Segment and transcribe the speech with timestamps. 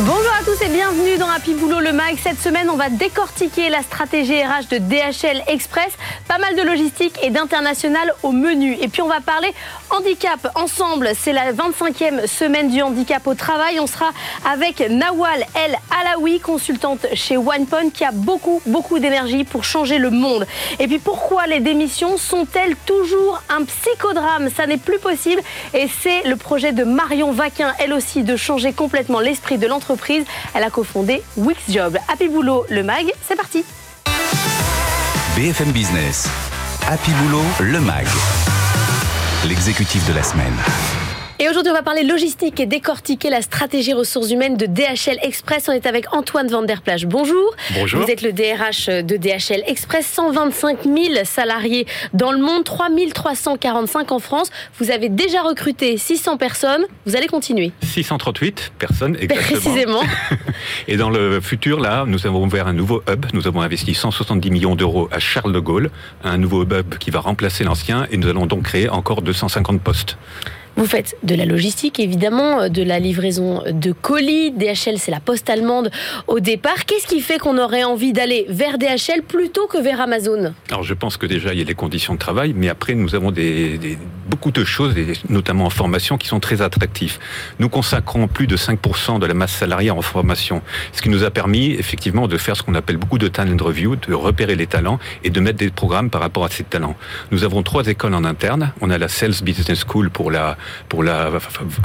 [0.00, 2.18] Bonjour à tous et bienvenue dans Happy Boulot le MAG.
[2.22, 5.90] Cette semaine, on va décortiquer la stratégie RH de DHL Express.
[6.28, 8.76] Pas mal de logistique et d'international au menu.
[8.82, 9.54] Et puis, on va parler
[9.88, 11.12] handicap ensemble.
[11.18, 13.80] C'est la 25e semaine du handicap au travail.
[13.80, 14.10] On sera
[14.46, 20.10] avec Nawal El Alaoui, consultante chez OnePoint, qui a beaucoup, beaucoup d'énergie pour changer le
[20.10, 20.46] monde.
[20.78, 24.50] Et puis, pourquoi les démissions sont-elles toujours un psychodrame?
[24.54, 25.40] Ça n'est plus possible.
[25.72, 29.85] Et c'est le projet de Marion Vaquin, elle aussi, de changer complètement l'esprit de l'entreprise
[30.54, 31.98] elle a cofondé Wixjob.
[32.08, 33.64] Happy Boulot, le MAG, c'est parti.
[35.36, 36.28] BFM Business.
[36.88, 38.06] Happy Boulot, le MAG.
[39.44, 40.56] L'exécutif de la semaine.
[41.38, 45.68] Et aujourd'hui, on va parler logistique et décortiquer la stratégie ressources humaines de DHL Express.
[45.68, 47.04] On est avec Antoine Van Der Plage.
[47.04, 47.54] Bonjour.
[47.74, 48.00] Bonjour.
[48.00, 50.06] Vous êtes le DRH de DHL Express.
[50.06, 54.50] 125 000 salariés dans le monde, 3 345 en France.
[54.80, 56.86] Vous avez déjà recruté 600 personnes.
[57.04, 57.70] Vous allez continuer.
[57.82, 59.60] 638 personnes, exactement.
[59.60, 60.02] Précisément.
[60.88, 63.26] et dans le futur, là, nous avons ouvert un nouveau hub.
[63.34, 65.90] Nous avons investi 170 millions d'euros à Charles de Gaulle,
[66.24, 68.06] un nouveau hub qui va remplacer l'ancien.
[68.10, 70.16] Et nous allons donc créer encore 250 postes.
[70.76, 74.50] Vous faites de la logistique, évidemment, euh, de la livraison de colis.
[74.50, 75.90] DHL, c'est la poste allemande
[76.26, 76.84] au départ.
[76.84, 80.52] Qu'est-ce qui fait qu'on aurait envie d'aller vers DHL plutôt que vers Amazon?
[80.70, 83.14] Alors, je pense que déjà, il y a les conditions de travail, mais après, nous
[83.14, 83.32] avons
[84.28, 84.94] beaucoup de choses,
[85.30, 87.18] notamment en formation, qui sont très attractives.
[87.58, 90.60] Nous consacrons plus de 5% de la masse salariée en formation,
[90.92, 93.96] ce qui nous a permis, effectivement, de faire ce qu'on appelle beaucoup de talent review,
[93.96, 96.96] de repérer les talents et de mettre des programmes par rapport à ces talents.
[97.30, 98.74] Nous avons trois écoles en interne.
[98.82, 100.58] On a la Sales Business School pour la
[100.88, 101.30] pour la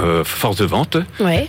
[0.00, 0.96] euh, force de vente,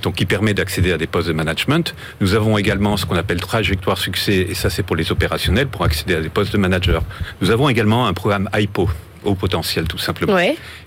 [0.01, 1.95] donc qui permet d'accéder à des postes de management.
[2.21, 5.83] Nous avons également ce qu'on appelle trajectoire succès, et ça c'est pour les opérationnels, pour
[5.83, 7.03] accéder à des postes de manager.
[7.41, 8.89] Nous avons également un programme IPO,
[9.25, 10.37] au potentiel tout simplement,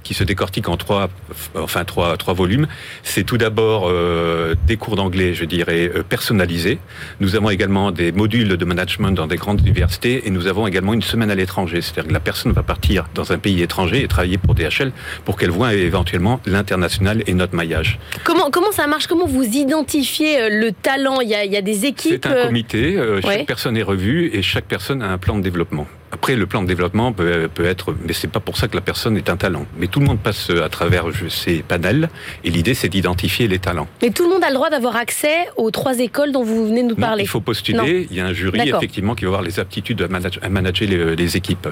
[0.03, 1.08] qui se décortique en trois,
[1.55, 2.67] enfin trois, trois volumes.
[3.02, 6.79] C'est tout d'abord euh, des cours d'anglais, je dirais, euh, personnalisés.
[7.20, 10.95] Nous avons également des modules de management dans des grandes universités et nous avons également
[10.95, 11.80] une semaine à l'étranger.
[11.80, 14.92] C'est-à-dire que la personne va partir dans un pays étranger et travailler pour DHL
[15.25, 17.98] pour qu'elle voit éventuellement l'international et notre maillage.
[18.25, 19.07] Comment, comment ça marche?
[19.07, 21.20] Comment vous identifiez euh, le talent?
[21.20, 24.30] Il y, a, il y, a, des équipes C'est un comité, chaque personne est revue
[24.33, 25.86] et chaque personne a un plan de développement.
[26.16, 28.80] Après, le plan de développement peut, peut être, mais c'est pas pour ça que la
[28.80, 29.66] personne est un talent.
[29.77, 32.08] Mais tout le monde passe à travers ces panels,
[32.42, 33.86] et l'idée c'est d'identifier les talents.
[34.00, 36.82] Mais tout le monde a le droit d'avoir accès aux trois écoles dont vous venez
[36.82, 37.24] de nous parler.
[37.24, 38.06] il faut postuler.
[38.10, 40.88] Il y a un jury effectivement qui va avoir les aptitudes à manager, à manager
[40.88, 41.68] les, les, équipes.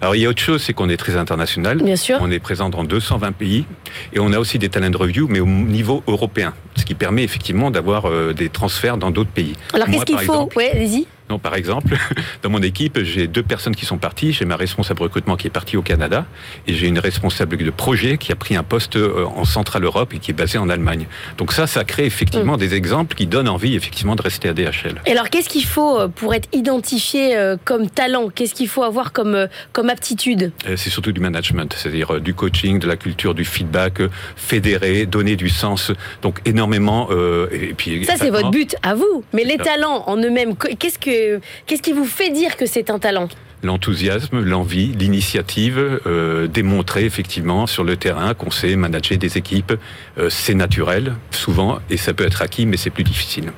[0.00, 1.82] Alors il y a autre chose, c'est qu'on est très international.
[1.82, 2.18] Bien sûr.
[2.20, 3.64] On est présent dans 220 pays,
[4.12, 7.72] et on a aussi des talent review, mais au niveau européen, ce qui permet effectivement
[7.72, 9.54] d'avoir euh, des transferts dans d'autres pays.
[9.72, 10.48] Alors qu'est-ce qu'il faut?
[10.54, 11.08] Ouais, allez-y.
[11.30, 11.96] Non, par exemple,
[12.42, 14.32] dans mon équipe, j'ai deux personnes qui sont parties.
[14.32, 16.26] J'ai ma responsable recrutement qui est partie au Canada
[16.66, 20.12] et j'ai une responsable de projet qui a pris un poste euh, en Centrale Europe
[20.12, 21.06] et qui est basée en Allemagne.
[21.38, 22.60] Donc ça, ça crée effectivement mm.
[22.60, 25.00] des exemples qui donnent envie effectivement de rester à DHL.
[25.06, 28.28] Et alors, qu'est-ce qu'il faut euh, pour être identifié euh, comme talent?
[28.28, 30.50] Qu'est-ce qu'il faut avoir comme, comme aptitude?
[30.66, 34.02] C'est surtout du management, c'est-à-dire du coaching, de la culture, du feedback,
[34.34, 35.92] fédérer, donner du sens.
[36.22, 37.08] Donc énormément.
[37.52, 39.22] et puis, ça, c'est votre but à vous.
[39.32, 41.19] Mais les talents en eux-mêmes, qu'est-ce que
[41.66, 43.28] qu'est-ce qui vous fait dire que c'est un talent?
[43.62, 49.74] L'enthousiasme, l'envie, l'initiative, euh, démontrer effectivement sur le terrain qu'on sait manager des équipes.
[50.18, 53.52] Euh, c'est naturel, souvent, et ça peut être acquis, mais c'est plus difficile.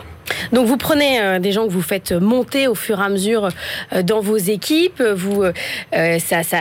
[0.53, 3.50] Donc vous prenez euh, des gens que vous faites monter au fur et à mesure
[4.03, 5.44] dans vos équipes, vous,
[5.93, 6.59] ça, ça,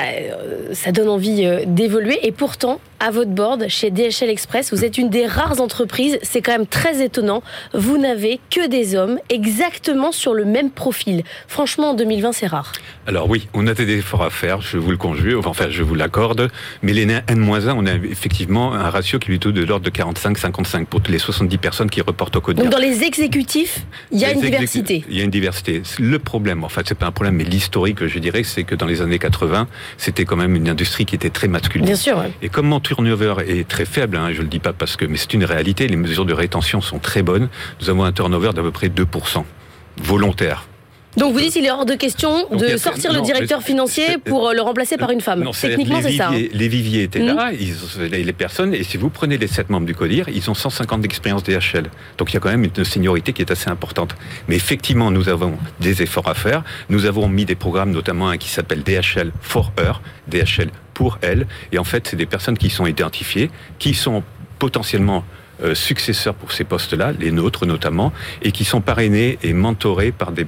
[0.73, 4.71] ça donne envie d'évoluer, et pourtant, à votre board chez DHL Express.
[4.71, 7.41] Vous êtes une des rares entreprises, c'est quand même très étonnant.
[7.73, 11.23] Vous n'avez que des hommes exactement sur le même profil.
[11.47, 12.71] Franchement, en 2020, c'est rare.
[13.07, 15.95] Alors oui, on a des efforts à faire, je vous le conjure, enfin je vous
[15.95, 16.49] l'accorde.
[16.83, 20.85] Mais les N-1, on a effectivement un ratio qui est plutôt de l'ordre de 45-55
[20.85, 22.69] pour les 70 personnes qui reportent au quotidien.
[22.69, 25.03] Donc dans les exécutifs, il y a une diversité.
[25.09, 25.81] Il y a une diversité.
[25.99, 28.85] Le problème, en fait, c'est pas un problème, mais l'historique, je dirais, c'est que dans
[28.85, 29.67] les années 80,
[29.97, 31.87] c'était quand même une industrie qui était très masculine.
[31.87, 32.23] Bien sûr.
[32.43, 35.15] Et comment turnover est très faible, hein, je ne le dis pas parce que, mais
[35.15, 37.47] c'est une réalité, les mesures de rétention sont très bonnes.
[37.79, 39.45] Nous avons un turnover d'à peu près 2%,
[40.03, 40.65] volontaire.
[41.15, 44.53] Donc vous dites qu'il est hors de question de sortir le directeur financier pour euh,
[44.53, 45.49] le remplacer par une femme.
[45.61, 46.31] Techniquement, c'est ça.
[46.31, 46.41] Hein.
[46.51, 48.03] Les viviers étaient là, mmh.
[48.03, 51.43] les personnes, et si vous prenez les sept membres du CODIR, ils ont 150 d'expérience
[51.43, 51.89] DHL.
[52.17, 54.15] Donc il y a quand même une seniorité qui est assez importante.
[54.49, 56.63] Mais effectivement, nous avons des efforts à faire.
[56.89, 60.69] Nous avons mis des programmes, notamment un qui s'appelle DHL for Her, DHL
[61.01, 61.17] pour.
[61.71, 63.49] Et en fait, c'est des personnes qui sont identifiées,
[63.79, 64.23] qui sont
[64.59, 65.23] potentiellement
[65.63, 68.13] euh, successeurs pour ces postes-là, les nôtres notamment,
[68.43, 70.45] et qui sont parrainés et mentorés par des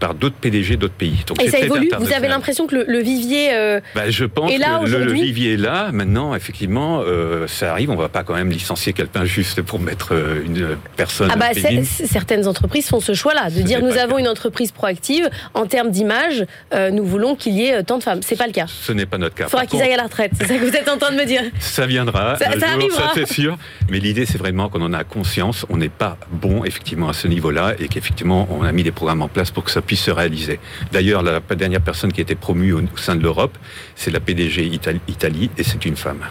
[0.00, 1.24] par d'autres PDG d'autres pays.
[1.26, 1.90] Donc, et ça évolue.
[1.98, 5.54] Vous avez l'impression que le, vivier euh, bah, je pense est là que le, vivier
[5.54, 5.90] est là.
[5.92, 7.90] Maintenant, effectivement, euh, ça arrive.
[7.90, 11.30] On va pas quand même licencier quelqu'un juste pour mettre euh, une personne.
[11.32, 11.48] Ah bah,
[11.84, 16.46] certaines entreprises font ce choix-là, de dire nous avons une entreprise proactive en termes d'image,
[16.92, 18.20] nous voulons qu'il y ait tant de femmes.
[18.22, 18.66] C'est pas le cas.
[18.66, 19.44] Ce n'est pas notre cas.
[19.46, 20.32] Il faudra qu'ils aillent à la retraite.
[20.34, 21.42] C'est ça que vous êtes en train de me dire.
[21.58, 22.36] Ça viendra.
[22.36, 23.12] Ça, ça arrivera.
[23.14, 23.58] C'est sûr.
[23.90, 25.66] Mais l'idée, c'est vraiment qu'on en a conscience.
[25.68, 29.22] On n'est pas bon effectivement à ce niveau-là et qu'effectivement on a mis des programmes
[29.22, 30.60] en place pour que ça puisse se réaliser.
[30.92, 33.58] D'ailleurs, la dernière personne qui a été promue au sein de l'Europe,
[33.96, 34.64] c'est la PDG
[35.08, 36.26] Italie et c'est une femme.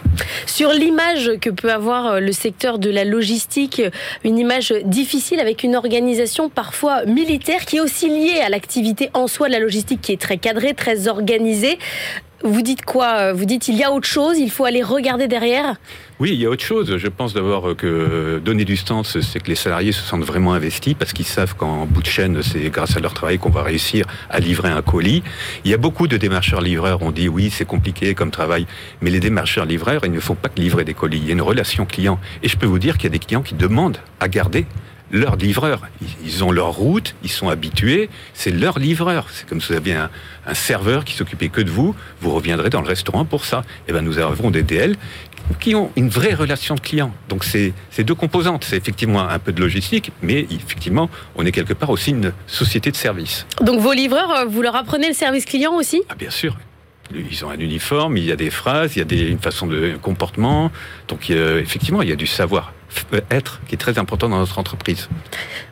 [0.46, 3.82] Sur l'image que peut avoir euh, le secteur de la logistique,
[4.24, 9.26] une image difficile avec une organisation parfois militaire qui est aussi liée à l'activité en
[9.26, 11.78] soi de la logistique qui est très cadrée, très organisée.
[12.42, 15.76] Vous dites quoi Vous dites il y a autre chose, il faut aller regarder derrière?
[16.20, 16.96] Oui, il y a autre chose.
[16.96, 20.94] Je pense d'abord que donner du sens, c'est que les salariés se sentent vraiment investis
[20.94, 24.06] parce qu'ils savent qu'en bout de chaîne, c'est grâce à leur travail qu'on va réussir
[24.30, 25.22] à livrer un colis.
[25.66, 28.66] Il y a beaucoup de démarcheurs livreurs, on dit oui, c'est compliqué comme travail,
[29.02, 31.18] mais les démarcheurs livreurs, ils ne font pas que livrer des colis.
[31.18, 32.18] Il y a une relation client.
[32.42, 34.64] Et je peux vous dire qu'il y a des clients qui demandent à garder
[35.10, 35.80] leur livreur.
[36.24, 39.26] Ils ont leur route, ils sont habitués, c'est leur livreur.
[39.30, 40.10] C'est comme si vous aviez un,
[40.52, 43.62] serveur qui s'occupait que de vous, vous reviendrez dans le restaurant pour ça.
[43.86, 44.96] Et eh ben nous avons des DL
[45.60, 47.12] qui ont une vraie relation de client.
[47.28, 47.72] Donc c'est
[48.04, 48.64] deux composantes.
[48.64, 52.90] C'est effectivement un peu de logistique, mais effectivement, on est quelque part aussi une société
[52.90, 53.46] de service.
[53.60, 56.02] Donc vos livreurs, euh, vous leur apprenez le service client aussi?
[56.08, 56.56] Ah bien sûr.
[57.14, 59.66] Ils ont un uniforme, il y a des phrases, il y a des, une façon
[59.66, 60.70] de comportement.
[61.08, 62.72] Donc effectivement, il y a du savoir
[63.30, 65.08] être qui est très important dans notre entreprise.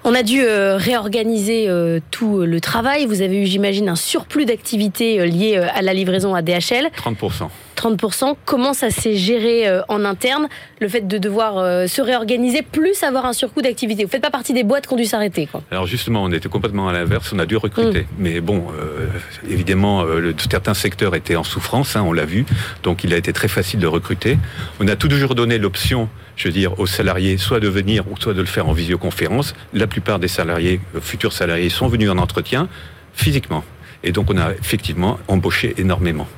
[0.05, 3.07] On a dû euh, réorganiser euh, tout le travail.
[3.07, 6.91] Vous avez eu, j'imagine, un surplus d'activités euh, liées à la livraison à DHL.
[6.97, 7.49] 30%.
[7.79, 8.35] 30%.
[8.45, 10.49] Comment ça s'est géré en interne,
[10.81, 14.03] le fait de devoir se réorganiser, plus avoir un surcoût d'activité?
[14.03, 15.49] Vous ne faites pas partie des boîtes qui ont dû s'arrêter.
[15.71, 18.03] Alors justement, on était complètement à l'inverse, on a dû recruter.
[18.03, 18.07] Mm.
[18.19, 18.67] Mais bon,
[19.49, 20.05] évidemment,
[20.51, 22.45] certains secteurs étaient en souffrance, hein, on l'a vu,
[22.83, 24.39] donc il a été très facile de recruter.
[24.81, 26.09] On a toujours donné l'option
[26.39, 29.55] je veux dire, aux salariés, soit de venir ou soit de le faire en visioconférence.
[29.75, 32.69] La plupart des salariés, euh, futurs salariés, sont venus en entretien
[33.13, 33.65] physiquement.
[34.05, 36.29] Et donc, on a effectivement embauché énormément.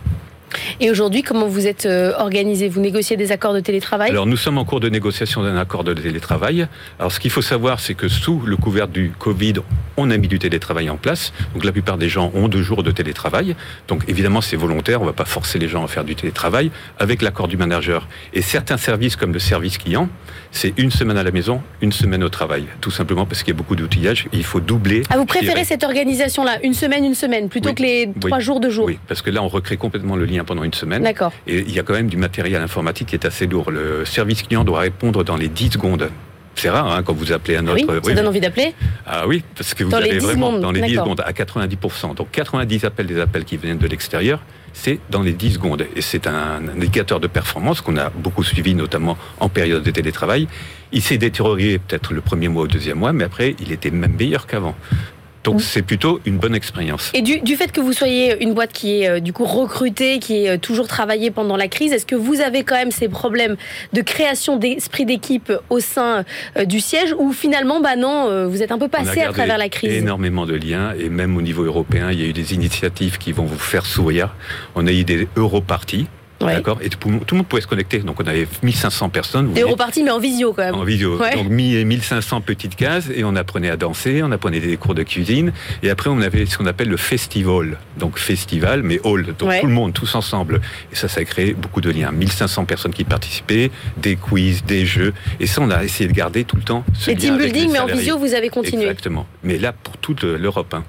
[0.81, 2.69] Et aujourd'hui, comment vous êtes euh, organisé?
[2.69, 4.11] Vous négociez des accords de télétravail?
[4.11, 6.67] Alors, nous sommes en cours de négociation d'un accord de télétravail.
[6.99, 9.55] Alors, ce qu'il faut savoir, c'est que sous le couvert du Covid,
[9.97, 11.33] on a mis du télétravail en place.
[11.55, 13.55] Donc, la plupart des gens ont deux jours de télétravail.
[13.89, 15.01] Donc, évidemment, c'est volontaire.
[15.01, 18.09] On ne va pas forcer les gens à faire du télétravail avec l'accord du manager.
[18.33, 20.09] Et certains services, comme le service client,
[20.53, 22.65] c'est une semaine à la maison, une semaine au travail.
[22.81, 24.27] Tout simplement parce qu'il y a beaucoup d'outillage.
[24.33, 25.03] Il faut doubler.
[25.11, 28.69] Ah, vous préférez cette organisation-là, une semaine, une semaine, plutôt que les trois jours, de
[28.69, 31.03] jours Oui, parce que là, on recrée complètement le lien pendant une semaine.
[31.03, 31.33] D'accord.
[31.47, 33.71] Et il y a quand même du matériel informatique qui est assez lourd.
[33.71, 36.11] Le service client doit répondre dans les 10 secondes.
[36.55, 37.85] C'est rare hein, quand vous appelez un autre.
[37.89, 38.75] Oui, ça donne envie d'appeler
[39.07, 42.15] Ah oui, parce que vous avez vraiment dans les 10 secondes à 90%.
[42.15, 44.41] Donc 90 appels des appels qui viennent de l'extérieur,
[44.73, 45.87] c'est dans les 10 secondes.
[45.97, 50.49] Et c'est un indicateur de performance qu'on a beaucoup suivi, notamment en période de télétravail.
[50.93, 53.91] Il s'est détérioré peut-être le premier mois ou le deuxième mois, mais après, il était
[53.91, 54.75] même meilleur qu'avant.
[55.45, 57.11] Donc c'est plutôt une bonne expérience.
[57.15, 60.45] Et du, fait que vous soyez une boîte qui est euh, du coup recrutée, qui
[60.45, 63.57] est euh, toujours travaillée pendant la crise, est-ce que vous avez quand même ces problèmes
[63.93, 66.25] de création d'esprit d'équipe au sein
[66.57, 69.69] euh, du siège ou finalement, bah non, vous êtes un peu passé à travers la
[69.69, 69.93] crise?
[69.93, 73.33] Énormément de liens et même au niveau européen, il y a eu des initiatives qui
[73.33, 74.35] vont vous faire sourire.
[74.75, 76.07] On a eu des Europarties
[76.41, 77.99] D'accord Et tout, le monde pouvait se connecter.
[77.99, 79.53] Donc on avait 1500 personnes.
[79.53, 80.75] Des repartis, mais en visio quand même.
[80.75, 81.19] En visio.
[81.19, 85.53] Donc 1500 petites cases et on apprenait à danser, on apprenait des cours de cuisine.
[85.83, 87.79] Et après, on avait ce qu'on appelle le festival.
[87.99, 89.35] Donc festival, mais hall.
[89.39, 90.61] Donc tout le monde, tous ensemble.
[90.93, 92.11] Et ça, ça a créé beaucoup de liens.
[92.11, 95.13] 1500 personnes qui participaient, des quiz, des jeux.
[95.39, 96.85] Et ça, on a essayé de garder tout le temps.
[96.95, 98.85] Ce les team building, mais en visio, vous avez continué.
[98.85, 99.27] Exactement.
[99.43, 100.75] Mais là, pour toute l'Europe.
[100.75, 100.85] Hein.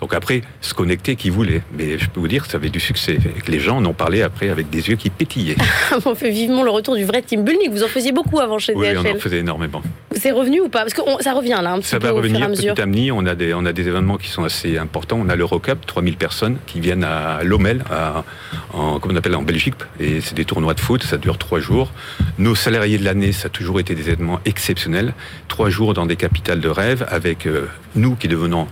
[0.00, 1.62] Donc après, se connecter qui voulait.
[1.76, 3.18] Mais je peux vous dire que ça avait du succès.
[3.48, 5.56] les gens en ont parlé après avec des yeux qui pétillaient.
[6.04, 7.70] on fait vivement le retour du vrai team building.
[7.70, 8.98] Vous en faisiez beaucoup avant chez oui, DHL.
[8.98, 9.82] Oui, on en faisait énormément.
[10.12, 12.36] C'est revenu ou pas Parce que ça revient là un petit ça peu va revenir
[12.36, 12.74] au fur et à mesure.
[12.74, 13.12] petit à petit.
[13.12, 15.18] On a, des, on a des événements qui sont assez importants.
[15.20, 17.82] On a l'Eurocup, 3000 personnes qui viennent à Lommel,
[18.74, 19.74] en, comme on appelle en Belgique.
[20.00, 21.90] Et c'est des tournois de foot, ça dure trois jours.
[22.38, 25.14] Nos salariés de l'année, ça a toujours été des événements exceptionnels.
[25.48, 28.66] Trois jours dans des capitales de rêve avec euh, nous qui devenons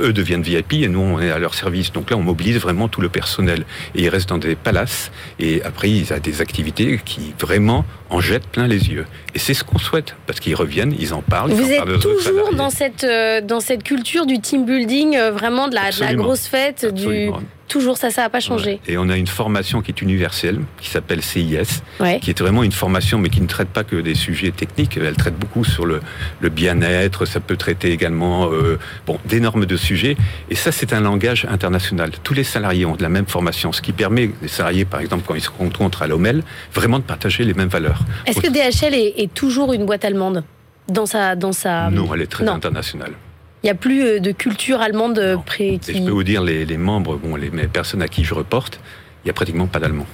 [0.00, 1.92] eux deviennent VIP et nous, on est à leur service.
[1.92, 3.64] Donc là, on mobilise vraiment tout le personnel.
[3.94, 8.20] Et ils restent dans des palaces et après, ils ont des activités qui vraiment en
[8.20, 9.06] jettent plein les yeux.
[9.34, 11.52] Et c'est ce qu'on souhaite parce qu'ils reviennent, ils en parlent.
[11.52, 15.74] Vous êtes toujours dans cette, euh, dans cette culture du team building, euh, vraiment de
[15.74, 17.30] la, grosse fête, du
[17.68, 18.80] Toujours ça, ça n'a pas changé.
[18.88, 22.18] Et on a une formation qui est universelle, qui s'appelle CIS, Ouais.
[22.20, 24.96] qui est vraiment une formation, mais qui ne traite pas que des sujets techniques.
[24.96, 26.00] Elle traite beaucoup sur le,
[26.40, 27.26] le bien-être.
[27.26, 30.16] Ça peut traiter également euh, bon, d'énormes de sujets.
[30.50, 32.10] Et ça, c'est un langage international.
[32.22, 35.24] Tous les salariés ont de la même formation, ce qui permet les salariés, par exemple,
[35.26, 36.42] quand ils se rencontrent à l'OMEL,
[36.74, 38.00] vraiment de partager les mêmes valeurs.
[38.26, 40.42] Est-ce que DHL est, est toujours une boîte allemande
[40.88, 41.90] dans sa, dans sa...
[41.90, 42.52] Non, elle est très Non.
[42.52, 43.12] internationale.
[43.62, 45.94] Il n'y a plus euh, de culture allemande euh, pré- qui...
[45.98, 48.78] je peux vous dire, les, les membres, bon, les, les personnes à qui je reporte,
[49.24, 50.06] il n'y a pratiquement pas d'allemand.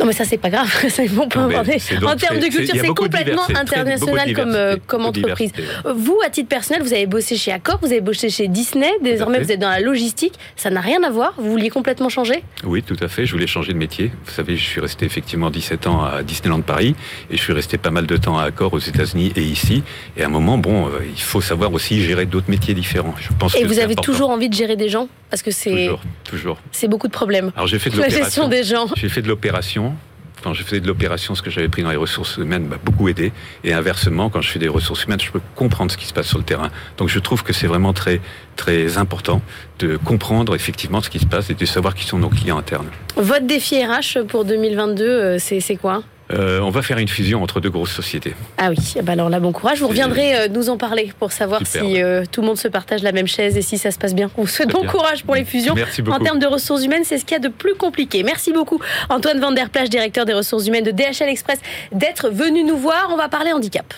[0.00, 0.66] Non mais ça c'est pas grave,
[0.98, 1.78] mais abordé.
[1.78, 5.52] c'est donc- En termes de culture, c'est complètement international comme, euh, comme entreprise.
[5.94, 9.40] Vous, à titre personnel, vous avez bossé chez Accor, vous avez bossé chez Disney, désormais
[9.40, 12.42] vous êtes dans la logistique, ça n'a rien à voir, vous vouliez complètement changer?
[12.64, 13.26] Oui, tout à fait.
[13.26, 14.10] Je voulais changer de métier.
[14.24, 16.94] Vous savez, je suis resté effectivement 17 ans à Disneyland Paris
[17.30, 19.82] et je suis resté pas mal de temps à Accor aux États-Unis et ici.
[20.16, 23.14] Et à un moment, bon, euh, il faut savoir aussi gérer d'autres métiers différents.
[23.20, 24.02] Je pense Et que vous avez important.
[24.02, 25.08] toujours envie de gérer des gens?
[25.30, 26.58] Parce que c'est toujours, toujours.
[26.72, 27.52] c'est beaucoup de problèmes.
[27.54, 28.48] Alors j'ai fait de La gestion l'opération.
[28.48, 28.94] des gens.
[28.96, 29.94] J'ai fait de l'opération.
[30.42, 33.08] Quand je faisais de l'opération, ce que j'avais pris dans les ressources humaines m'a beaucoup
[33.08, 33.30] aidé.
[33.62, 36.28] Et inversement, quand je fais des ressources humaines, je peux comprendre ce qui se passe
[36.28, 36.70] sur le terrain.
[36.96, 38.22] Donc je trouve que c'est vraiment très,
[38.56, 39.42] très important
[39.80, 42.88] de comprendre effectivement ce qui se passe et de savoir qui sont nos clients internes.
[43.16, 46.02] Votre défi RH pour 2022, euh, c'est quoi?
[46.32, 48.34] Euh, on va faire une fusion entre deux grosses sociétés.
[48.56, 49.80] Ah oui, eh ben alors là, bon courage.
[49.80, 53.02] Vous reviendrez euh, nous en parler pour savoir si euh, tout le monde se partage
[53.02, 54.30] la même chaise et si ça se passe bien.
[54.36, 54.90] On vous souhaite bon bien.
[54.90, 55.74] courage pour les fusions.
[55.74, 56.20] Merci beaucoup.
[56.20, 58.22] En termes de ressources humaines, c'est ce qu'il y a de plus compliqué.
[58.22, 61.58] Merci beaucoup, Antoine Van Der Plage, directeur des ressources humaines de DHL Express,
[61.92, 63.08] d'être venu nous voir.
[63.10, 63.92] On va parler handicap.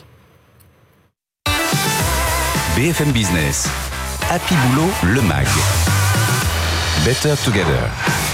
[2.77, 3.69] BFM Business.
[4.31, 5.47] Happy Boulot, le MAG.
[7.05, 8.32] Better Together.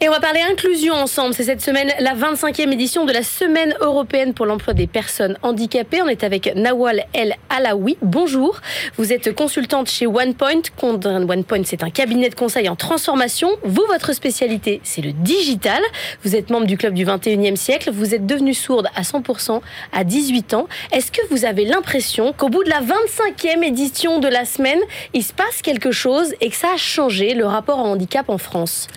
[0.00, 1.34] Et on va parler inclusion ensemble.
[1.34, 6.02] C'est cette semaine la 25e édition de la Semaine européenne pour l'emploi des personnes handicapées.
[6.02, 7.96] On est avec Nawal El Alaoui.
[8.02, 8.60] Bonjour.
[8.98, 10.62] Vous êtes consultante chez OnePoint.
[10.82, 13.50] OnePoint, c'est un cabinet de conseil en transformation.
[13.62, 15.80] Vous, votre spécialité, c'est le digital.
[16.24, 17.90] Vous êtes membre du club du 21e siècle.
[17.92, 19.60] Vous êtes devenue sourde à 100%
[19.92, 20.66] à 18 ans.
[20.92, 24.80] Est-ce que vous avez l'impression qu'au bout de la 25e édition de la semaine,
[25.14, 28.38] il se passe quelque chose et que ça a changé le rapport au handicap en
[28.38, 28.88] France?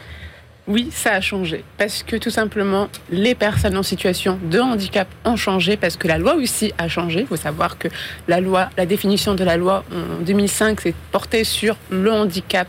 [0.68, 1.64] Oui, ça a changé.
[1.78, 6.18] Parce que tout simplement, les personnes en situation de handicap ont changé, parce que la
[6.18, 7.22] loi aussi a changé.
[7.22, 7.88] Il faut savoir que
[8.28, 12.68] la loi, la définition de la loi en 2005 s'est portée sur le handicap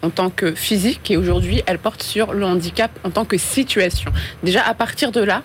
[0.00, 4.12] en tant que physique et aujourd'hui elle porte sur le handicap en tant que situation.
[4.42, 5.42] Déjà à partir de là,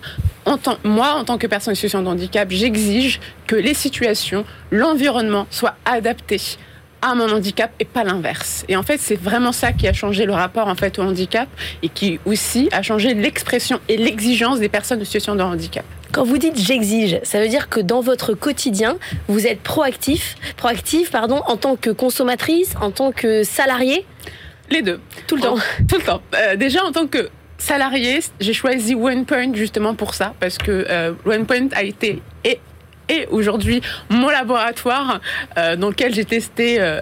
[0.84, 5.76] moi en tant que personne en situation de handicap, j'exige que les situations, l'environnement soient
[5.86, 6.58] adaptés
[7.02, 8.64] à mon handicap et pas l'inverse.
[8.68, 11.48] Et en fait, c'est vraiment ça qui a changé le rapport en fait au handicap
[11.82, 15.84] et qui aussi a changé l'expression et l'exigence des personnes en situation de handicap.
[16.12, 21.10] Quand vous dites j'exige, ça veut dire que dans votre quotidien, vous êtes proactif, proactif
[21.10, 24.04] pardon, en tant que consommatrice, en tant que salarié,
[24.70, 25.00] Les deux.
[25.26, 25.56] tout le temps.
[25.88, 26.22] Tout le temps.
[26.34, 27.28] Euh, déjà, en tant que
[27.58, 32.58] salarié, j'ai choisi OnePoint justement pour ça, parce que euh, OnePoint a été et,
[33.10, 35.20] et aujourd'hui mon laboratoire
[35.58, 36.80] euh, dans lequel j'ai testé.
[36.80, 37.00] euh,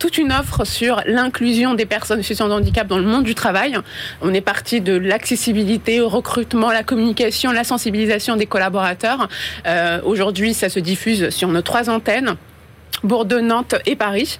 [0.00, 3.76] toute une offre sur l'inclusion des personnes en de handicap dans le monde du travail.
[4.22, 9.28] On est parti de l'accessibilité au recrutement, la communication, la sensibilisation des collaborateurs.
[9.66, 12.36] Euh, Aujourd'hui, ça se diffuse sur nos trois antennes.
[13.04, 14.38] Bordeaux, Nantes et Paris.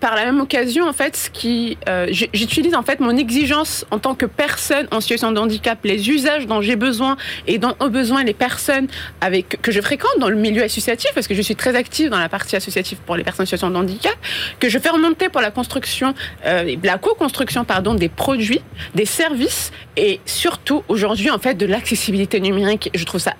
[0.00, 3.98] Par la même occasion, en fait, ce qui, euh, j'utilise en fait mon exigence en
[3.98, 7.16] tant que personne en situation de handicap, les usages dont j'ai besoin
[7.46, 8.88] et dont ont besoin les personnes
[9.20, 12.18] avec que je fréquente dans le milieu associatif, parce que je suis très active dans
[12.18, 14.14] la partie associative pour les personnes en situation de handicap,
[14.58, 16.14] que je fais remonter pour la construction,
[16.46, 18.62] euh, la co-construction pardon des produits,
[18.94, 22.90] des services et surtout aujourd'hui en fait de l'accessibilité numérique.
[22.94, 23.34] Je trouve ça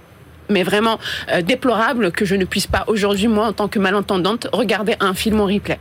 [0.51, 0.99] mais vraiment
[1.33, 5.15] euh, déplorable que je ne puisse pas aujourd'hui, moi, en tant que malentendante, regarder un
[5.15, 5.79] film en replay.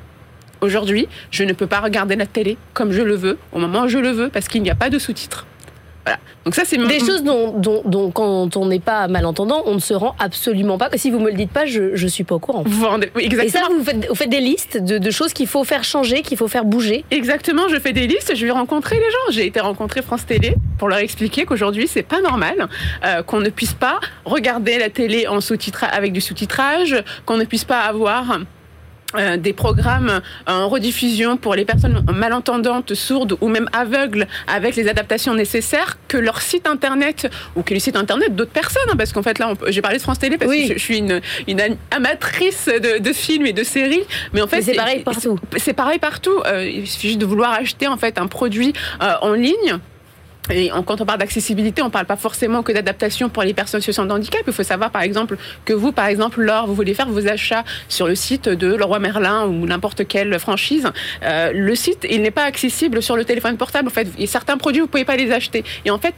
[0.61, 3.87] Aujourd'hui, je ne peux pas regarder la télé comme je le veux, au moment où
[3.87, 5.45] je le veux, parce qu'il n'y a pas de sous-titres.
[6.05, 6.17] Voilà.
[6.45, 9.79] Donc ça, c'est Des choses dont, dont- dont, quand on n'est pas malentendant, on ne
[9.79, 10.89] se rend absolument pas.
[10.95, 12.63] Si vous me le dites pas, je ne suis pas au courant.
[12.65, 13.65] Vous rendez- oui, Et exactement.
[13.67, 16.37] ça, vous faites, vous faites des listes de, de choses qu'il faut faire changer, qu'il
[16.37, 17.03] faut faire bouger.
[17.11, 19.31] Exactement, je fais des listes, je vais rencontrer les gens.
[19.31, 22.69] J'ai été rencontrer France Télé pour leur expliquer qu'aujourd'hui c'est pas normal,
[23.05, 27.43] euh, qu'on ne puisse pas regarder la télé en sous-titre avec du sous-titrage, qu'on ne
[27.43, 28.39] puisse pas avoir
[29.15, 34.87] euh, des programmes en rediffusion pour les personnes malentendantes, sourdes ou même aveugles avec les
[34.87, 39.11] adaptations nécessaires que leur site internet ou que le site internet d'autres personnes hein, parce
[39.11, 40.67] qu'en fait là j'ai parlé de France Télé parce Oui.
[40.67, 44.41] que je, je suis une, une am- amatrice de, de films et de séries mais
[44.41, 45.39] en fait c'est pareil partout.
[45.57, 46.39] c'est pareil partout.
[46.45, 49.79] Euh, il suffit juste de vouloir acheter en fait un produit euh, en ligne.
[50.51, 53.81] Et quand on parle d'accessibilité, on ne parle pas forcément que d'adaptation pour les personnes
[53.81, 54.41] situation de handicap.
[54.47, 57.63] Il faut savoir, par exemple, que vous, par exemple, lors vous voulez faire vos achats
[57.87, 60.87] sur le site de Leroy Merlin ou n'importe quelle franchise,
[61.23, 63.87] euh, le site, il n'est pas accessible sur le téléphone portable.
[63.87, 65.63] En fait, certains produits, vous ne pouvez pas les acheter.
[65.85, 66.15] Et en fait,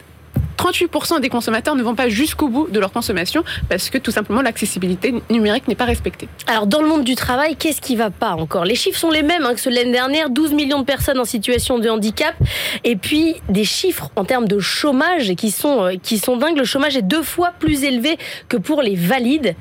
[0.61, 4.41] 38% des consommateurs ne vont pas jusqu'au bout de leur consommation parce que tout simplement
[4.41, 6.27] l'accessibilité numérique n'est pas respectée.
[6.45, 8.65] Alors dans le monde du travail, qu'est-ce qui va pas encore?
[8.65, 11.19] Les chiffres sont les mêmes hein, que ceux de l'année dernière, 12 millions de personnes
[11.19, 12.35] en situation de handicap
[12.83, 16.57] et puis des chiffres en termes de chômage qui sont, euh, qui dingues.
[16.57, 19.55] Le chômage est deux fois plus élevé que pour les valides.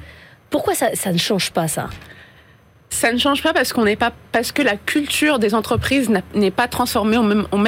[0.51, 1.89] Pourquoi ça, ça ne change pas ça?
[2.91, 6.51] Ça ne change pas parce qu'on n'est pas parce que la culture des entreprises n'est
[6.51, 7.65] pas transformée en même, en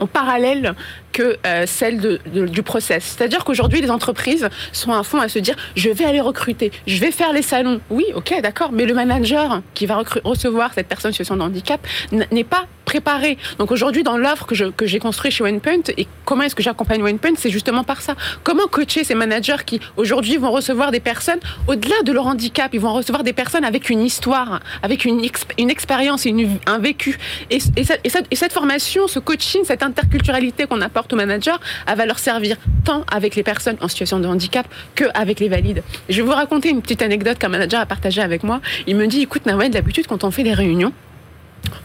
[0.00, 0.74] en, parallèle
[1.12, 3.16] que euh, celle du process.
[3.16, 6.98] C'est-à-dire qu'aujourd'hui, les entreprises sont à fond à se dire je vais aller recruter, je
[6.98, 7.80] vais faire les salons.
[7.90, 12.44] Oui, ok, d'accord, mais le manager qui va recevoir cette personne situation de handicap n'est
[12.44, 13.36] pas préparé.
[13.58, 17.02] Donc aujourd'hui, dans l'offre que, que j'ai construite chez OnePoint et comment est-ce que j'accompagne
[17.02, 18.14] OnePoint, c'est justement par ça.
[18.44, 22.80] Comment coacher ces managers qui aujourd'hui vont recevoir des personnes au-delà de leur handicap, ils
[22.80, 25.20] vont recevoir des personnes avec une histoire, avec une,
[25.58, 27.18] une expérience une, un vécu.
[27.50, 28.00] Et, et, cette,
[28.30, 32.56] et, cette, formation, ce coaching, cette interculturalité qu'on apporte aux managers, elle va leur servir
[32.84, 35.82] tant avec les personnes en situation de handicap qu'avec les valides.
[36.08, 38.60] Je vais vous raconter une petite anecdote qu'un manager a partagée avec moi.
[38.86, 40.92] Il me dit, écoute, Nawed, d'habitude, quand on fait des réunions,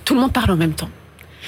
[0.05, 0.89] tout le monde parle en même temps.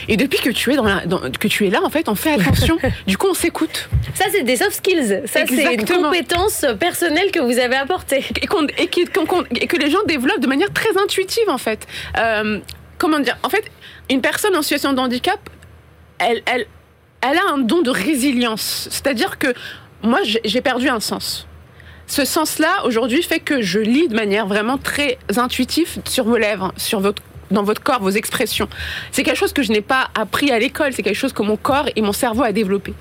[0.08, 1.02] Et depuis que tu es dans, la,
[1.40, 2.78] que tu es là, en fait, on fait attention.
[3.08, 3.90] du coup, on s'écoute.
[4.14, 5.22] Ça, c'est des soft skills.
[5.25, 10.42] Ça, c'est une compétence personnelle que vous avez apportée et, et, que les gens développent
[10.42, 11.88] de manière très intuitive, en fait.
[12.18, 12.60] Euh,
[12.98, 13.38] comment dire?
[13.44, 13.64] En fait,
[14.10, 15.40] une personne en situation de handicap,
[16.20, 16.66] elle, elle,
[17.22, 18.88] elle a un don de résilience.
[18.92, 19.54] C'est-à-dire que
[20.02, 21.48] moi, j'ai perdu un sens.
[22.08, 26.72] Ce sens-là, aujourd'hui, fait que je lis de manière vraiment très intuitive sur vos lèvres,
[26.78, 27.22] sur votre
[27.52, 28.68] dans votre corps, vos expressions.
[29.12, 31.58] C'est quelque chose que je n'ai pas appris à l'école, c'est quelque chose que mon
[31.58, 32.94] corps et mon cerveau a développé.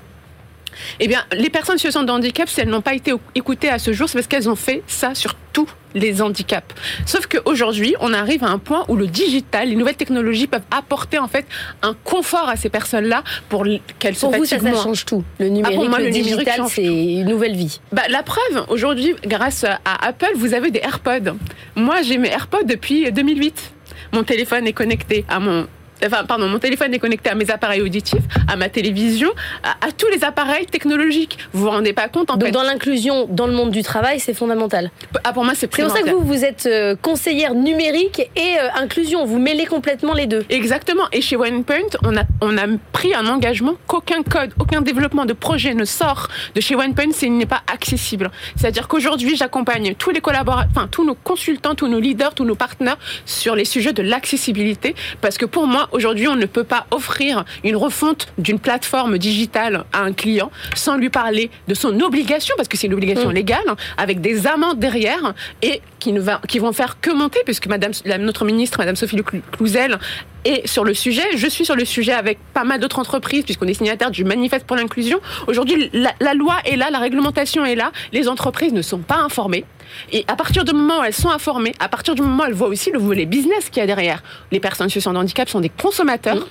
[0.99, 3.93] Eh bien, les personnes situation de handicap, si elles n'ont pas été écoutées à ce
[3.93, 6.75] jour, c'est parce qu'elles ont fait ça sur tous les handicaps.
[7.05, 11.17] Sauf qu'aujourd'hui, on arrive à un point où le digital, les nouvelles technologies peuvent apporter
[11.17, 11.45] en fait
[11.81, 13.65] un confort à ces personnes-là pour
[13.99, 15.23] qu'elles se Pour vous, ça, change tout.
[15.39, 17.79] Le numérique, ah, le, digital, c'est une nouvelle vie.
[17.93, 21.37] Bah, la preuve, aujourd'hui, grâce à Apple, vous avez des AirPods.
[21.77, 23.74] Moi, j'ai mes AirPods depuis 2008
[24.13, 25.67] mon téléphone est connecté à mon
[26.03, 29.29] Enfin, pardon, mon téléphone est connecté à mes appareils auditifs, à ma télévision,
[29.63, 31.37] à, tous les appareils technologiques.
[31.53, 34.33] Vous vous rendez pas compte en Donc dans l'inclusion dans le monde du travail, c'est
[34.33, 34.91] fondamental.
[35.23, 38.59] Ah, pour moi, c'est C'est pour ça que vous, vous êtes euh, conseillère numérique et
[38.59, 39.25] euh, inclusion.
[39.25, 40.45] Vous mêlez complètement les deux.
[40.49, 41.03] Exactement.
[41.11, 45.33] Et chez OnePoint, on a, on a pris un engagement qu'aucun code, aucun développement de
[45.33, 48.31] projet ne sort de chez OnePoint s'il n'est pas accessible.
[48.55, 52.55] C'est-à-dire qu'aujourd'hui, j'accompagne tous les collaborateurs, enfin tous nos consultants, tous nos leaders, tous nos
[52.55, 54.95] partenaires sur les sujets de l'accessibilité.
[55.21, 59.85] Parce que pour moi, aujourd'hui, on ne peut pas offrir une refonte d'une plateforme digitale
[59.93, 63.33] à un client sans lui parler de son obligation, parce que c'est une obligation mm.
[63.33, 67.39] légale, hein, avec des amendes derrière et qui ne va, qui vont faire que monter,
[67.45, 69.17] puisque Madame, notre ministre, Madame Sophie
[69.51, 69.99] Clouzel,
[70.43, 71.23] est sur le sujet.
[71.35, 74.65] Je suis sur le sujet avec pas mal d'autres entreprises, puisqu'on est signataire du manifeste
[74.65, 75.19] pour l'inclusion.
[75.47, 77.91] Aujourd'hui, la, la loi est là, la réglementation est là.
[78.13, 79.65] Les entreprises ne sont pas informées.
[80.11, 82.53] Et à partir du moment où elles sont informées, à partir du moment où elles
[82.53, 85.59] voient aussi le volet business qu'il y a derrière, les personnes situation de handicap sont
[85.59, 86.45] des consommateurs, mmh.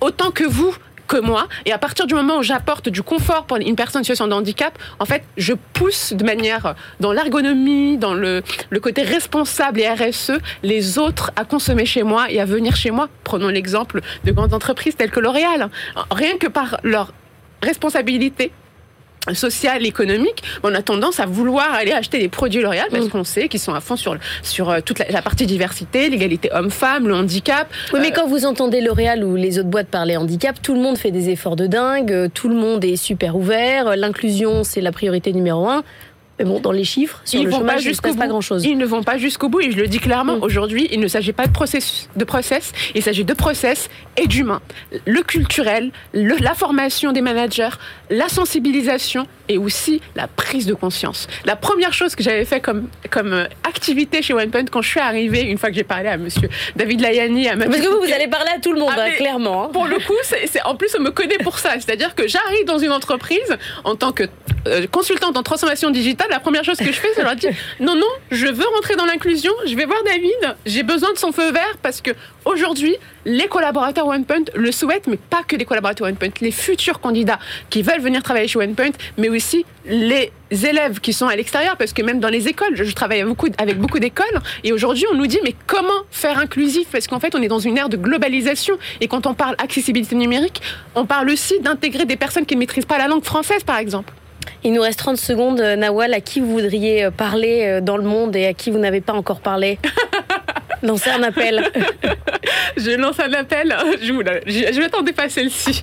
[0.00, 0.74] autant que vous,
[1.06, 1.48] que moi.
[1.66, 4.76] Et à partir du moment où j'apporte du confort pour une personne situation de handicap,
[4.98, 10.32] en fait, je pousse de manière dans l'ergonomie, dans le, le, côté responsable et RSE,
[10.62, 13.08] les autres à consommer chez moi et à venir chez moi.
[13.22, 15.68] Prenons l'exemple de grandes entreprises telles que L'Oréal.
[16.10, 17.12] Rien que par leur
[17.62, 18.50] responsabilité
[19.32, 23.10] social, économique, on a tendance à vouloir aller acheter des produits L'Oréal parce mm.
[23.10, 27.08] qu'on sait qu'ils sont à fond sur, sur euh, toute la, partie diversité, l'égalité homme-femme,
[27.08, 27.68] le handicap.
[27.92, 30.80] Oui, mais euh, quand vous entendez L'Oréal ou les autres boîtes parler handicap, tout le
[30.80, 34.80] monde fait des efforts de dingue, euh, tout le monde est super ouvert, l'inclusion c'est
[34.80, 35.82] la priorité numéro un.
[36.38, 38.18] Mais bon, dans les chiffres, sur ils le vont chômage, pas jusqu'au bout.
[38.18, 38.64] Pas grand chose.
[38.64, 40.38] Ils ne vont pas jusqu'au bout, et je le dis clairement.
[40.38, 40.42] Mm.
[40.42, 44.60] Aujourd'hui, il ne s'agit pas de process, de process, il s'agit de process et d'humain.
[45.06, 47.70] Le culturel, la formation des managers,
[48.10, 51.26] la sensibilisation et aussi la prise de conscience.
[51.44, 55.00] La première chose que j'avais fait comme, comme euh, activité chez OnePoint quand je suis
[55.00, 58.12] arrivée, une fois que j'ai parlé à monsieur David Layani, à Parce que vous, vous
[58.12, 59.64] allez parler à tout le monde, ah, hein, clairement.
[59.64, 59.70] Hein.
[59.72, 61.72] Pour le coup, c'est, en plus, on me connaît pour ça.
[61.74, 64.24] C'est-à-dire que j'arrive dans une entreprise en tant que
[64.66, 67.94] euh, consultante en transformation digitale, la première chose que je fais, c'est leur dire non,
[67.94, 71.52] non, je veux rentrer dans l'inclusion, je vais voir David, j'ai besoin de son feu
[71.52, 72.12] vert parce que
[72.44, 72.96] aujourd'hui,
[73.26, 77.82] les collaborateurs OnePoint le souhaitent, mais pas que les collaborateurs OnePoint, les futurs candidats qui
[77.82, 82.02] veulent venir travailler chez OnePoint, mais aussi les élèves qui sont à l'extérieur, parce que
[82.02, 85.40] même dans les écoles, je travaille beaucoup, avec beaucoup d'écoles, et aujourd'hui on nous dit
[85.44, 86.88] mais comment faire inclusif?
[86.90, 90.16] Parce qu'en fait on est dans une ère de globalisation, et quand on parle accessibilité
[90.16, 90.62] numérique,
[90.94, 94.12] on parle aussi d'intégrer des personnes qui ne maîtrisent pas la langue française par exemple.
[94.62, 97.96] Il nous reste 30 secondes, euh, Nawal, à qui vous voudriez euh, parler euh, dans
[97.96, 99.78] le monde et à qui vous n'avez pas encore parlé
[100.82, 101.70] Lancez un appel.
[102.76, 103.74] je lance un appel.
[104.00, 104.06] Je,
[104.46, 105.82] je m'attendais pas à celle-ci.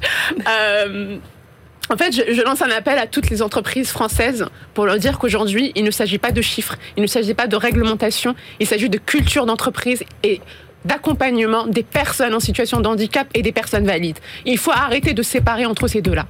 [1.91, 5.74] En fait, je, lance un appel à toutes les entreprises françaises pour leur dire qu'aujourd'hui,
[5.76, 8.97] il ne s'agit pas de chiffres, il ne s'agit pas de réglementation, il s'agit de
[8.97, 10.39] culture d'entreprise et
[10.86, 14.20] d'accompagnement des personnes en situation de handicap et des personnes valides.
[14.46, 16.26] Il faut arrêter de séparer entre ces deux-là.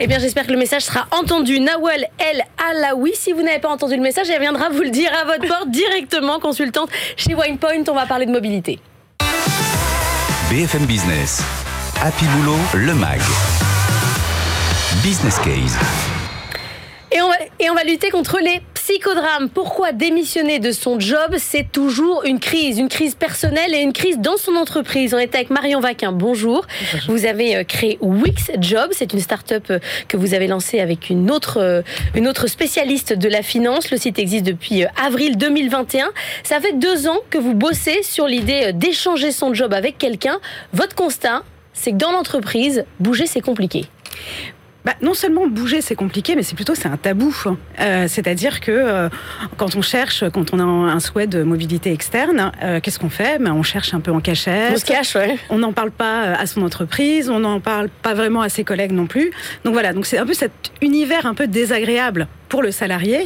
[0.00, 1.60] Eh bien, j'espère que le message sera entendu.
[1.60, 5.10] Nawal El Alaoui, si vous n'avez pas entendu le message, elle viendra vous le dire
[5.20, 7.84] à votre porte directement, consultante chez WinePoint.
[7.88, 8.78] On va parler de mobilité.
[10.50, 11.42] BFM Business.
[12.02, 13.20] Happy Boulot, le MAG.
[15.02, 15.78] Business Case.
[17.10, 19.48] Et on, va, et on va lutter contre les psychodrames.
[19.48, 24.18] Pourquoi démissionner de son job C'est toujours une crise, une crise personnelle et une crise
[24.18, 25.14] dans son entreprise.
[25.14, 26.10] On est avec Marion Vaquin.
[26.10, 26.66] Bonjour.
[27.06, 28.90] Vous avez euh, créé Wix Job.
[28.90, 31.82] C'est une start-up euh, que vous avez lancée avec une autre, euh,
[32.16, 33.92] une autre spécialiste de la finance.
[33.92, 36.10] Le site existe depuis avril 2021.
[36.42, 40.40] Ça fait deux ans que vous bossez sur l'idée d'échanger son job avec quelqu'un.
[40.72, 43.86] Votre constat, c'est que dans l'entreprise, bouger, c'est compliqué
[44.84, 47.34] bah, non seulement bouger c'est compliqué, mais c'est plutôt c'est un tabou.
[47.80, 49.08] Euh, C'est-à-dire que euh,
[49.56, 53.38] quand on cherche, quand on a un souhait de mobilité externe, euh, qu'est-ce qu'on fait?
[53.38, 54.72] Ben, On cherche un peu en cachette.
[54.74, 55.38] On se cache, ouais.
[55.50, 58.64] On n'en parle pas euh, à son entreprise, on n'en parle pas vraiment à ses
[58.64, 59.30] collègues non plus.
[59.64, 63.24] Donc voilà, donc c'est un peu cet univers un peu désagréable pour le salarié.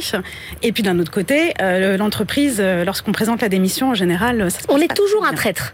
[0.61, 4.65] Et puis d'un autre côté, euh, l'entreprise, lorsqu'on présente la démission, en général, ça se
[4.69, 5.73] on est toujours un traître.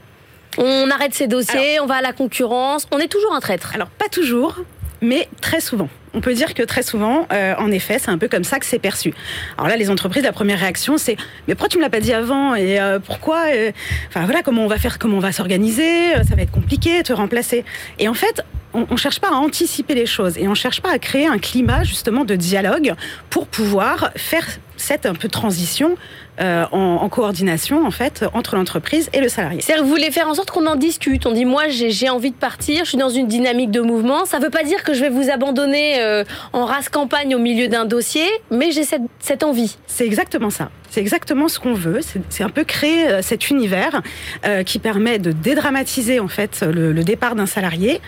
[0.58, 3.72] On arrête ses dossiers, on va à la concurrence, on est toujours un traître.
[3.74, 4.60] Alors pas toujours,
[5.04, 5.90] mais très souvent.
[6.16, 8.66] On peut dire que très souvent, euh, en effet, c'est un peu comme ça que
[8.66, 9.14] c'est perçu.
[9.58, 12.14] Alors là, les entreprises, la première réaction, c'est mais pourquoi tu me l'as pas dit
[12.14, 13.72] avant et euh, pourquoi euh,
[14.08, 17.14] Enfin voilà, comment on va faire, comment on va s'organiser Ça va être compliqué, te
[17.14, 17.66] remplacer.
[18.00, 18.42] Et en fait,
[18.74, 21.40] on, on cherche pas à anticiper les choses et on cherche pas à créer un
[21.40, 22.94] climat justement de dialogue
[23.30, 24.46] pour pouvoir faire
[24.78, 25.98] cette un peu transition
[26.42, 29.62] euh, en, en, coordination en fait entre l'entreprise et le salarié.
[29.62, 31.26] C'est-à-dire que vous voulez faire en sorte qu'on en discute.
[31.26, 34.26] On dit moi j'ai envie de partir, je suis dans une dynamique de mouvement.
[34.26, 37.40] Ça ne veut pas dire que je vais vous abandonner euh, en race campagne au
[37.40, 39.78] milieu d'un dossier, mais j'ai cette, cette envie.
[39.86, 40.70] C'est exactement ça.
[40.94, 42.02] C'est exactement ce qu'on veut.
[42.30, 44.04] C'est un peu créer euh, cet univers
[44.46, 48.00] euh, qui permet de dédramatiser en fait le, le départ d'un salarié,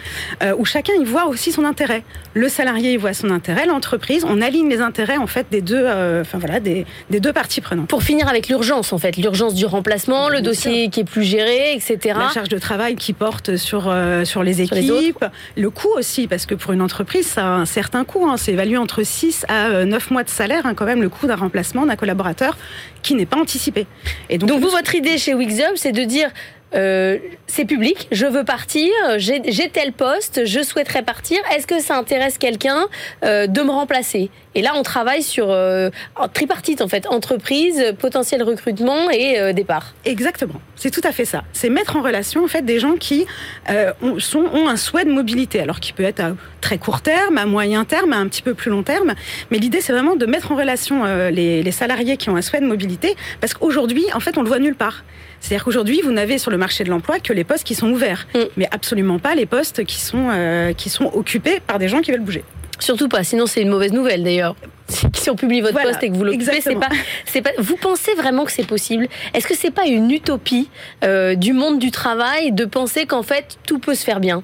[0.43, 2.03] euh, où chacun y voit aussi son intérêt.
[2.35, 5.81] Le salarié y voit son intérêt, l'entreprise, on aligne les intérêts en fait des deux,
[5.83, 7.87] euh, enfin voilà, des, des, deux parties prenantes.
[7.87, 11.73] Pour finir avec l'urgence en fait, l'urgence du remplacement, le dossier qui est plus géré,
[11.73, 11.97] etc.
[12.19, 13.91] La charge de travail qui porte sur
[14.25, 17.49] sur les équipes, sur les le coût aussi, parce que pour une entreprise, ça a
[17.49, 18.27] un certain coût.
[18.27, 21.25] Hein, c'est évalué entre 6 à 9 mois de salaire, hein, quand même, le coût
[21.25, 22.55] d'un remplacement d'un collaborateur
[23.01, 23.87] qui n'est pas anticipé.
[24.29, 26.31] Et donc, donc vous, votre idée chez Wixup, c'est de dire
[26.75, 31.37] euh, c'est public, je veux partir, j'ai tel poste, je souhaiterais partir.
[31.55, 32.87] Est-ce que ça intéresse quelqu'un
[33.23, 34.29] euh, de me remplacer?
[34.55, 35.89] Et là, on travaille sur euh,
[36.33, 39.93] tripartite en fait, entreprise, potentiel recrutement et départ.
[40.03, 41.43] Exactement, c'est tout à fait ça.
[41.53, 43.25] C'est mettre en relation en fait des gens qui
[43.69, 47.01] euh, ont, sont, ont un souhait de mobilité, alors qui peut être à très court
[47.01, 49.13] terme, à moyen terme, à un petit peu plus long terme.
[49.51, 52.41] Mais l'idée, c'est vraiment de mettre en relation euh, les, les salariés qui ont un
[52.41, 55.03] souhait de mobilité, parce qu'aujourd'hui, en fait, on le voit nulle part.
[55.39, 58.27] C'est-à-dire qu'aujourd'hui, vous n'avez sur le marché de l'emploi que les postes qui sont ouverts,
[58.33, 58.39] mm.
[58.57, 62.11] mais absolument pas les postes qui sont, euh, qui sont occupés par des gens qui
[62.11, 62.43] veulent bouger.
[62.79, 64.55] Surtout pas, sinon c'est une mauvaise nouvelle d'ailleurs.
[64.87, 66.25] Si on publie votre voilà, poste et que vous
[66.61, 66.89] c'est pas,
[67.25, 67.51] c'est pas.
[67.57, 69.07] Vous pensez vraiment que c'est possible?
[69.33, 70.69] Est-ce que c'est pas une utopie
[71.03, 74.43] euh, du monde du travail de penser qu'en fait tout peut se faire bien?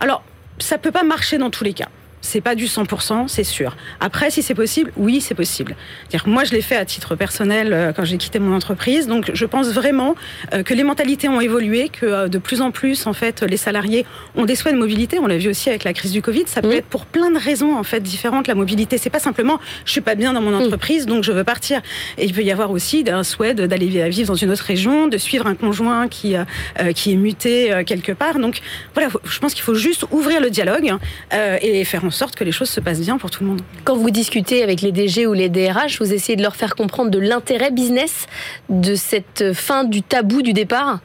[0.00, 0.22] Alors,
[0.58, 1.88] ça peut pas marcher dans tous les cas
[2.24, 3.76] c'est pas du 100%, c'est sûr.
[4.00, 5.76] Après, si c'est possible, oui, c'est possible.
[6.10, 9.06] -dire moi, je l'ai fait à titre personnel euh, quand j'ai quitté mon entreprise.
[9.06, 10.14] Donc, je pense vraiment
[10.54, 13.58] euh, que les mentalités ont évolué, que euh, de plus en plus, en fait, les
[13.58, 14.06] salariés
[14.36, 15.18] ont des souhaits de mobilité.
[15.18, 16.44] On l'a vu aussi avec la crise du Covid.
[16.46, 18.46] Ça peut être pour plein de raisons, en fait, différentes.
[18.48, 21.10] La mobilité, c'est pas simplement je suis pas bien dans mon entreprise, mmh.
[21.10, 21.82] donc je veux partir.
[22.18, 25.18] Et il peut y avoir aussi un souhait d'aller vivre dans une autre région, de
[25.18, 27.54] suivre un conjoint qui euh, qui est muté
[27.86, 28.38] quelque part.
[28.38, 28.60] Donc,
[28.94, 30.94] voilà, je pense qu'il faut juste ouvrir le dialogue
[31.32, 33.60] euh, et faire en sorte que les choses se passent bien pour tout le monde.
[33.84, 37.10] Quand vous discutez avec les DG ou les DRH, vous essayez de leur faire comprendre
[37.10, 38.26] de l'intérêt business
[38.68, 41.00] de cette fin du tabou du départ?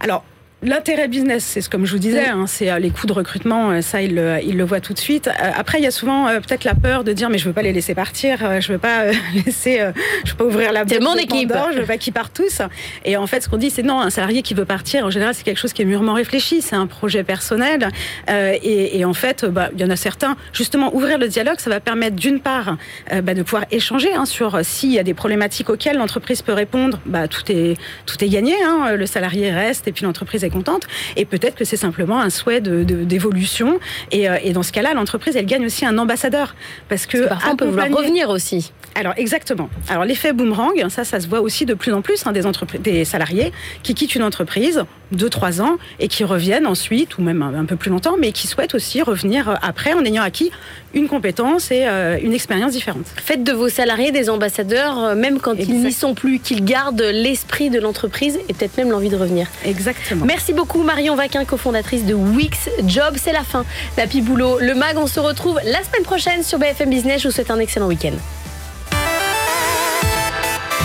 [0.00, 0.24] Alors,
[0.60, 3.80] L'intérêt business, c'est comme je vous disais, hein, c'est euh, les coûts de recrutement, euh,
[3.80, 5.28] ça il le, il le voit tout de suite.
[5.28, 7.62] Euh, après, il y a souvent peut-être la peur de dire mais je veux pas
[7.62, 9.04] les laisser partir, je veux pas
[9.46, 9.80] laisser,
[10.24, 11.00] je veux pas ouvrir la boîte.
[11.00, 11.52] mon équipe.
[11.72, 12.60] je veux pas qu'ils partent tous.
[13.04, 15.32] Et en fait, ce qu'on dit, c'est non, un salarié qui veut partir, en général,
[15.32, 17.90] c'est quelque chose qui est mûrement réfléchi, c'est un projet personnel.
[18.28, 20.36] Et, et, en fait, bah, il y en a certains.
[20.52, 22.76] Justement, ouvrir le dialogue, ça va permettre d'une part
[23.22, 26.98] bah, de pouvoir échanger hein, sur s'il y a des problématiques auxquelles l'entreprise peut répondre.
[27.06, 28.54] Bah, tout est tout est gagné.
[28.64, 30.84] Hein, le salarié reste et puis l'entreprise contente.
[31.16, 33.78] Et peut-être que c'est simplement un souhait d'évolution.
[34.12, 36.54] De, euh, et, dans ce cas-là, l'entreprise, elle gagne aussi un ambassadeur.
[36.88, 38.72] Parce que, parfois, on peut vouloir revenir aussi.
[38.98, 39.70] Alors exactement.
[39.88, 42.42] Alors l'effet boomerang, ça, ça se voit aussi de plus en plus hein, des,
[42.80, 43.52] des salariés
[43.84, 47.76] qui quittent une entreprise deux trois ans et qui reviennent ensuite ou même un, peu
[47.76, 50.50] plus longtemps, mais qui souhaitent aussi revenir euh, après en ayant acquis
[50.94, 53.06] une compétence et euh, une expérience différente.
[53.16, 57.70] Faites de vos salariés des ambassadeurs, même quand ils n'y sont plus, qu'ils gardent l'esprit
[57.70, 59.46] de l'entreprise et peut-être même l'envie de revenir.
[59.64, 60.26] Exactement.
[60.38, 63.16] Merci beaucoup Marion Vaquin, cofondatrice de Wix Job.
[63.20, 63.64] C'est la fin
[63.96, 64.60] d'Happy Boulot.
[64.60, 67.22] Le MAG, on se retrouve la semaine prochaine sur BFM Business.
[67.22, 68.12] Je vous souhaite un excellent week-end.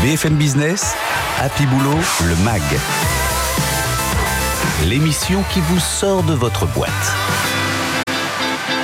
[0.02, 0.96] BFM Business,
[1.40, 2.64] Happy Boulot, le MAG.
[4.88, 6.90] L'émission qui vous sort de votre boîte.